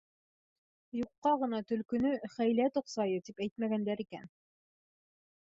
[0.99, 4.27] Юҡҡа ғына төлкөнө «хәйлә тоҡсайы» тип әйтмәгәндәр икән.